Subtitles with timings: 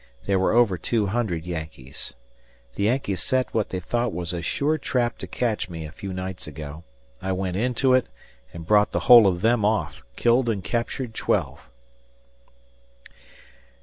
[0.25, 2.15] There were over two hundred Yankees.
[2.73, 6.11] The Yankees set what they thought was a sure trap to catch me a few
[6.11, 6.83] nights ago.
[7.21, 8.07] I went into it
[8.51, 11.69] and brought the whole of them off, killed and captured twelve.